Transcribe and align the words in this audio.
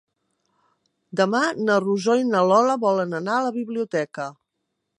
Demà 1.19 1.41
na 1.67 1.75
Rosó 1.85 2.15
i 2.21 2.25
na 2.31 2.41
Lola 2.53 2.79
volen 2.85 3.15
anar 3.21 3.37
a 3.41 3.45
la 3.49 3.53
biblioteca. 3.59 4.27